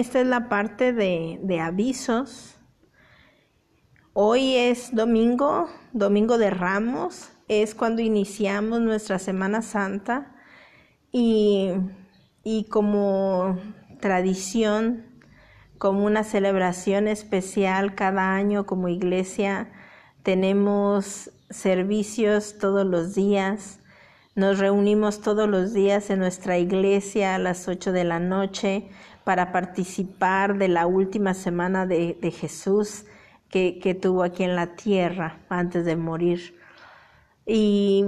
esta 0.00 0.20
es 0.20 0.26
la 0.26 0.48
parte 0.48 0.92
de, 0.94 1.60
avisos. 1.60 2.56
Hoy 4.14 4.56
es 4.56 4.94
domingo, 4.94 5.68
domingo 5.92 6.38
de 6.38 6.50
Ramos, 6.50 7.30
es 7.48 7.74
cuando 7.74 8.00
iniciamos 8.00 8.80
nuestra 8.80 9.18
Semana 9.18 9.60
Santa 9.60 10.34
y, 11.12 11.72
y 12.42 12.64
como 12.64 13.58
tradición, 14.00 15.04
como 15.76 16.04
una 16.04 16.24
celebración 16.24 17.06
especial 17.06 17.94
cada 17.94 18.34
año 18.34 18.64
como 18.64 18.88
iglesia, 18.88 19.70
tenemos 20.22 21.30
servicios 21.50 22.58
todos 22.58 22.86
los 22.86 23.14
días, 23.14 23.79
nos 24.34 24.58
reunimos 24.58 25.20
todos 25.20 25.48
los 25.48 25.72
días 25.72 26.10
en 26.10 26.20
nuestra 26.20 26.58
iglesia 26.58 27.34
a 27.34 27.38
las 27.38 27.68
8 27.68 27.92
de 27.92 28.04
la 28.04 28.20
noche 28.20 28.88
para 29.24 29.52
participar 29.52 30.58
de 30.58 30.68
la 30.68 30.86
última 30.86 31.34
semana 31.34 31.86
de, 31.86 32.16
Jesús 32.30 33.04
que, 33.48 33.78
que 33.78 33.94
tuvo 33.94 34.22
aquí 34.22 34.44
en 34.44 34.56
la 34.56 34.76
tierra 34.76 35.40
antes 35.48 35.84
de 35.84 35.96
morir. 35.96 36.56
Y 37.44 38.04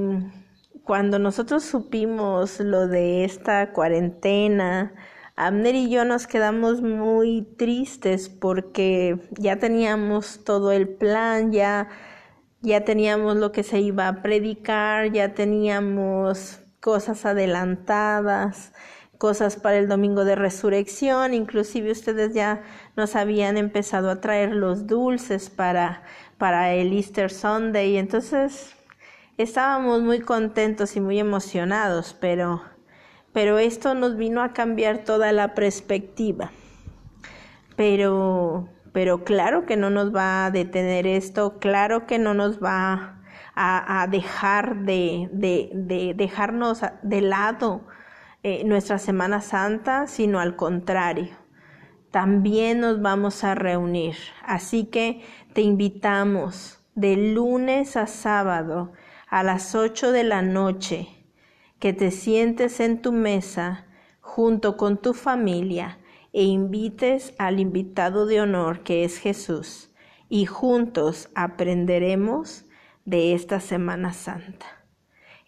cuando 0.84 1.18
nosotros 1.18 1.64
supimos 1.64 2.60
lo 2.60 2.86
de 2.86 3.24
esta 3.24 3.72
cuarentena, 3.72 4.94
Abner 5.34 5.74
y 5.74 5.88
yo 5.88 6.04
nos 6.04 6.26
quedamos 6.26 6.82
muy 6.82 7.42
tristes 7.56 8.28
porque 8.28 9.18
ya 9.38 9.58
teníamos 9.58 10.44
todo 10.44 10.72
el 10.72 10.88
plan, 10.88 11.52
ya, 11.52 11.88
ya 12.62 12.84
teníamos 12.84 13.36
lo 13.36 13.52
que 13.52 13.62
se 13.62 13.80
iba 13.80 14.08
a 14.08 14.22
predicar, 14.22 15.12
ya 15.12 15.34
teníamos 15.34 16.60
cosas 16.80 17.26
adelantadas, 17.26 18.72
cosas 19.18 19.56
para 19.56 19.78
el 19.78 19.88
domingo 19.88 20.24
de 20.24 20.34
resurrección, 20.34 21.34
inclusive 21.34 21.90
ustedes 21.90 22.34
ya 22.34 22.62
nos 22.96 23.14
habían 23.14 23.56
empezado 23.56 24.10
a 24.10 24.20
traer 24.20 24.52
los 24.52 24.86
dulces 24.86 25.50
para, 25.50 26.02
para 26.38 26.72
el 26.72 26.92
Easter 26.92 27.30
Sunday, 27.30 27.98
entonces 27.98 28.74
estábamos 29.36 30.02
muy 30.02 30.20
contentos 30.20 30.96
y 30.96 31.00
muy 31.00 31.18
emocionados, 31.18 32.16
pero 32.20 32.62
pero 33.32 33.58
esto 33.58 33.94
nos 33.94 34.16
vino 34.16 34.42
a 34.42 34.52
cambiar 34.52 34.98
toda 34.98 35.32
la 35.32 35.54
perspectiva. 35.54 36.50
Pero, 37.76 38.68
pero 38.92 39.24
claro 39.24 39.64
que 39.66 39.76
no 39.76 39.90
nos 39.90 40.14
va 40.14 40.46
a 40.46 40.50
detener 40.50 41.06
esto, 41.06 41.58
claro 41.58 42.06
que 42.06 42.18
no 42.18 42.34
nos 42.34 42.62
va 42.62 43.20
a, 43.54 44.06
dejar 44.10 44.84
de, 44.84 45.28
de, 45.32 46.14
dejarnos 46.16 46.82
de 47.02 47.20
lado 47.20 47.86
eh, 48.42 48.64
nuestra 48.64 48.98
Semana 48.98 49.40
Santa, 49.40 50.06
sino 50.06 50.40
al 50.40 50.56
contrario. 50.56 51.36
También 52.10 52.80
nos 52.80 53.00
vamos 53.00 53.44
a 53.44 53.54
reunir. 53.54 54.16
Así 54.44 54.84
que 54.84 55.22
te 55.54 55.62
invitamos 55.62 56.82
de 56.94 57.16
lunes 57.16 57.96
a 57.96 58.06
sábado 58.06 58.92
a 59.28 59.42
las 59.42 59.74
8 59.74 60.12
de 60.12 60.24
la 60.24 60.42
noche 60.42 61.08
que 61.78 61.92
te 61.92 62.10
sientes 62.10 62.80
en 62.80 63.00
tu 63.00 63.12
mesa 63.12 63.86
junto 64.20 64.76
con 64.76 64.98
tu 64.98 65.14
familia 65.14 65.98
e 66.32 66.44
invites 66.44 67.34
al 67.38 67.60
invitado 67.60 68.26
de 68.26 68.40
honor 68.40 68.82
que 68.82 69.04
es 69.04 69.18
Jesús 69.18 69.90
y 70.28 70.46
juntos 70.46 71.28
aprenderemos 71.34 72.64
de 73.04 73.34
esta 73.34 73.60
Semana 73.60 74.12
Santa. 74.12 74.66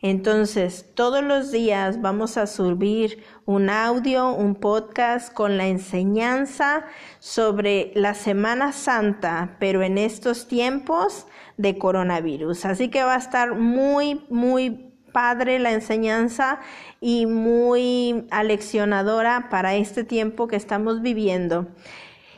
Entonces, 0.03 0.93
todos 0.95 1.25
los 1.25 1.51
días 1.51 2.03
vamos 2.03 2.37
a 2.37 2.47
subir 2.47 3.25
un 3.47 3.71
audio, 3.71 4.35
un 4.35 4.55
podcast 4.55 5.33
con 5.33 5.57
la 5.57 5.67
enseñanza 5.67 6.85
sobre 7.21 7.91
la 7.95 8.13
Semana 8.13 8.73
Santa, 8.73 9.57
pero 9.59 9.83
en 9.83 9.97
estos 9.97 10.47
tiempos 10.47 11.27
de 11.57 11.79
coronavirus. 11.79 12.67
Así 12.67 12.91
que 12.91 13.03
va 13.03 13.15
a 13.15 13.19
estar 13.19 13.55
muy, 13.55 14.27
muy 14.29 14.94
padre 15.15 15.61
la 15.61 15.73
enseñanza 15.73 16.61
y 17.01 17.25
muy 17.25 18.27
aleccionadora 18.31 19.49
para 19.49 19.77
este 19.77 20.03
tiempo 20.03 20.49
que 20.49 20.57
estamos 20.57 21.01
viviendo. 21.01 21.69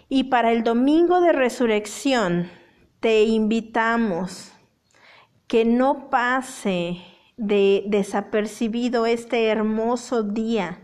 Y 0.08 0.24
para 0.24 0.52
el 0.52 0.62
domingo 0.62 1.20
de 1.20 1.32
resurrección 1.32 2.48
te 3.00 3.24
invitamos 3.24 4.52
que 5.48 5.64
no 5.64 6.10
pase 6.10 6.98
de 7.38 7.84
desapercibido 7.86 9.06
este 9.06 9.46
hermoso 9.46 10.22
día. 10.22 10.80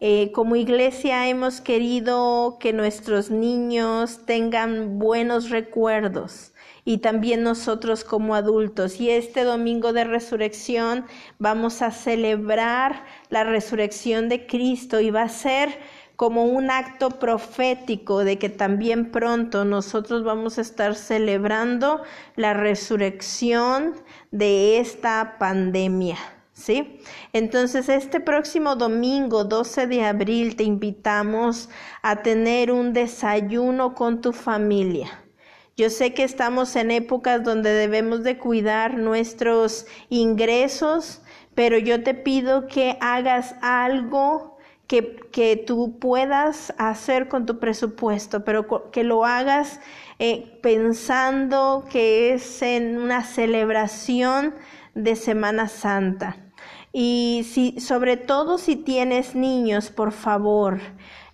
Eh, 0.00 0.32
como 0.32 0.56
iglesia 0.56 1.28
hemos 1.28 1.60
querido 1.60 2.56
que 2.58 2.72
nuestros 2.72 3.30
niños 3.30 4.26
tengan 4.26 4.98
buenos 4.98 5.50
recuerdos 5.50 6.49
y 6.84 6.98
también 6.98 7.42
nosotros 7.42 8.04
como 8.04 8.34
adultos. 8.34 9.00
Y 9.00 9.10
este 9.10 9.44
domingo 9.44 9.92
de 9.92 10.04
resurrección 10.04 11.06
vamos 11.38 11.82
a 11.82 11.90
celebrar 11.90 13.04
la 13.28 13.44
resurrección 13.44 14.28
de 14.28 14.46
Cristo 14.46 15.00
y 15.00 15.10
va 15.10 15.22
a 15.22 15.28
ser 15.28 15.78
como 16.20 16.44
un 16.44 16.70
acto 16.70 17.18
profético 17.18 18.24
de 18.24 18.38
que 18.38 18.50
también 18.50 19.10
pronto 19.10 19.64
nosotros 19.64 20.22
vamos 20.22 20.58
a 20.58 20.60
estar 20.60 20.94
celebrando 20.94 22.02
la 22.36 22.52
resurrección 22.52 23.94
de 24.30 24.80
esta 24.80 25.36
pandemia. 25.38 26.18
¿Sí? 26.52 27.00
Entonces, 27.32 27.88
este 27.88 28.20
próximo 28.20 28.76
domingo 28.76 29.44
12 29.44 29.86
de 29.86 30.04
abril 30.04 30.56
te 30.56 30.64
invitamos 30.64 31.70
a 32.02 32.16
tener 32.16 32.70
un 32.70 32.92
desayuno 32.92 33.94
con 33.94 34.20
tu 34.20 34.34
familia. 34.34 35.19
Yo 35.80 35.88
sé 35.88 36.12
que 36.12 36.24
estamos 36.24 36.76
en 36.76 36.90
épocas 36.90 37.42
donde 37.42 37.72
debemos 37.72 38.22
de 38.22 38.36
cuidar 38.36 38.98
nuestros 38.98 39.86
ingresos, 40.10 41.22
pero 41.54 41.78
yo 41.78 42.02
te 42.02 42.12
pido 42.12 42.66
que 42.66 42.98
hagas 43.00 43.54
algo 43.62 44.58
que, 44.86 45.16
que 45.32 45.56
tú 45.56 45.98
puedas 45.98 46.74
hacer 46.76 47.28
con 47.28 47.46
tu 47.46 47.58
presupuesto, 47.58 48.44
pero 48.44 48.90
que 48.90 49.04
lo 49.04 49.24
hagas 49.24 49.80
eh, 50.18 50.58
pensando 50.62 51.86
que 51.90 52.34
es 52.34 52.60
en 52.60 52.98
una 52.98 53.24
celebración 53.24 54.54
de 54.94 55.16
Semana 55.16 55.66
Santa. 55.66 56.36
Y 56.92 57.46
si, 57.50 57.80
sobre 57.80 58.18
todo 58.18 58.58
si 58.58 58.76
tienes 58.76 59.34
niños, 59.34 59.90
por 59.90 60.12
favor, 60.12 60.78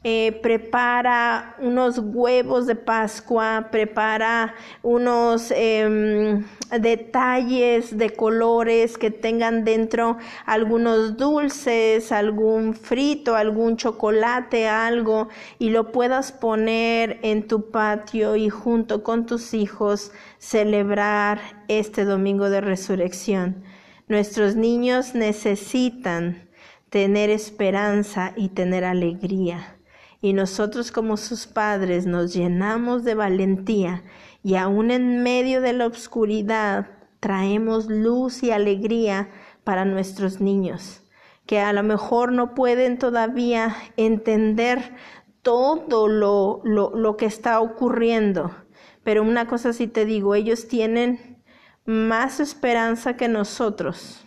eh, 0.09 0.39
prepara 0.41 1.57
unos 1.59 1.99
huevos 1.99 2.69
de 2.69 2.77
Pascua, 2.77 3.71
prepara 3.73 4.55
unos 4.81 5.51
em, 5.51 6.45
detalles 6.81 7.99
de 7.99 8.11
colores 8.11 8.99
que 8.99 9.11
tengan 9.11 9.65
dentro 9.65 10.17
algunos 10.45 11.17
dulces, 11.17 12.13
algún 12.13 12.75
frito, 12.75 13.35
algún 13.35 13.77
chocolate, 13.77 14.69
algo, 14.69 15.29
y 15.59 15.71
lo 15.71 15.91
puedas 15.91 16.31
poner 16.31 17.19
en 17.23 17.49
tu 17.49 17.73
patio 17.73 18.37
y 18.37 18.49
junto 18.49 19.03
con 19.03 19.27
tus 19.27 19.55
hijos 19.55 20.13
celebrar 20.39 21.41
este 21.67 22.05
domingo 22.05 22.49
de 22.49 22.61
resurrección. 22.61 23.65
Nuestros 24.07 24.55
niños 24.55 25.17
necesitan 25.17 26.49
tener 26.91 27.29
esperanza 27.29 28.33
y 28.37 28.51
tener 28.51 28.85
alegría 28.85 29.76
y 30.27 30.33
nosotros 30.33 30.91
como 30.91 31.17
sus 31.17 31.47
padres 31.47 32.05
nos 32.05 32.35
llenamos 32.35 33.05
de 33.05 33.15
valentía 33.15 34.03
y 34.43 34.57
aún 34.57 34.91
en 34.91 35.23
medio 35.23 35.61
de 35.61 35.73
la 35.73 35.87
oscuridad 35.87 36.89
traemos 37.21 37.87
luz 37.87 38.43
y 38.43 38.51
alegría 38.51 39.29
para 39.63 39.85
nuestros 39.85 40.41
niños, 40.41 41.05
que 41.47 41.61
a 41.61 41.73
lo 41.73 41.85
mejor 41.85 42.33
no 42.33 42.57
pueden 42.57 42.99
todavía 42.99 43.77
entender 43.97 44.97
todo 45.43 46.09
lo, 46.09 46.61
lo, 46.65 46.91
lo 46.97 47.17
que 47.17 47.27
está 47.27 47.61
ocurriendo. 47.61 48.51
Pero 49.05 49.23
una 49.23 49.47
cosa 49.47 49.73
sí 49.73 49.87
te 49.87 50.07
digo, 50.07 50.35
ellos 50.35 50.67
tienen 50.67 51.41
más 51.85 52.41
esperanza 52.41 53.17
que 53.17 53.29
nosotros 53.29 54.26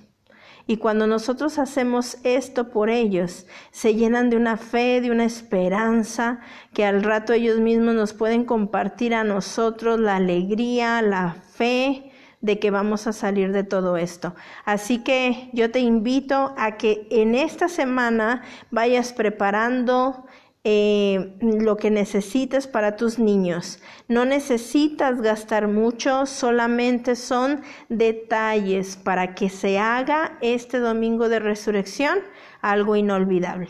y 0.70 0.78
cuando 0.78 1.08
nosotros 1.08 1.58
hacemos 1.58 2.20
esto 2.24 2.70
por 2.70 2.92
ellos, 2.92 3.48
se 3.72 3.96
llenan 3.96 4.30
de 4.30 4.38
una 4.38 4.56
fe, 4.56 5.02
de 5.02 5.10
una 5.10 5.26
esperanza, 5.26 6.42
que 6.76 6.86
al 6.86 7.02
rato 7.02 7.34
ellos 7.34 7.58
mismos 7.58 7.96
nos 7.96 8.14
pueden 8.14 8.46
compartir 8.46 9.16
a 9.16 9.24
nosotros 9.24 10.00
la 10.00 10.18
alegría, 10.18 11.02
la 11.02 11.34
fe 11.34 12.12
de 12.42 12.60
que 12.60 12.70
vamos 12.70 13.08
a 13.08 13.14
salir 13.14 13.52
de 13.52 13.64
todo 13.64 13.98
esto. 13.98 14.36
Así 14.64 15.00
que 15.00 15.50
yo 15.54 15.72
te 15.72 15.80
invito 15.80 16.54
a 16.56 16.78
que 16.78 17.08
en 17.10 17.34
esta 17.34 17.68
semana 17.68 18.44
vayas 18.70 19.12
preparando 19.12 20.28
eh, 20.64 21.38
lo 21.42 21.78
que 21.78 21.90
necesites 21.90 22.68
para 22.68 22.98
tus 22.98 23.18
niños. 23.18 23.80
No 24.08 24.26
necesitas 24.26 25.22
gastar 25.22 25.68
mucho, 25.68 26.26
solamente 26.26 27.16
son 27.16 27.62
detalles 27.88 28.98
para 28.98 29.36
que 29.36 29.50
se 29.50 29.80
haga 29.80 30.38
este 30.42 30.80
domingo 30.80 31.30
de 31.30 31.40
resurrección 31.40 32.20
algo 32.62 32.96
inolvidable. 32.96 33.70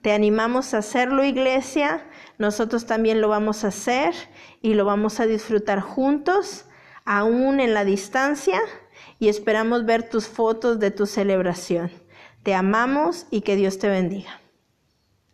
Te 0.00 0.12
animamos 0.12 0.74
a 0.74 0.78
hacerlo, 0.78 1.24
iglesia. 1.24 2.06
Nosotros 2.38 2.86
también 2.86 3.20
lo 3.20 3.28
vamos 3.28 3.64
a 3.64 3.68
hacer 3.68 4.14
y 4.60 4.74
lo 4.74 4.84
vamos 4.84 5.20
a 5.20 5.26
disfrutar 5.26 5.80
juntos, 5.80 6.66
aún 7.04 7.60
en 7.60 7.74
la 7.74 7.84
distancia, 7.84 8.60
y 9.18 9.28
esperamos 9.28 9.84
ver 9.84 10.08
tus 10.08 10.26
fotos 10.26 10.78
de 10.78 10.90
tu 10.90 11.06
celebración. 11.06 11.90
Te 12.42 12.54
amamos 12.54 13.26
y 13.30 13.40
que 13.42 13.56
Dios 13.56 13.78
te 13.78 13.88
bendiga. 13.88 14.43